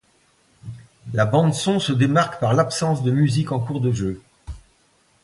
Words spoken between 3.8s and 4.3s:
de jeu.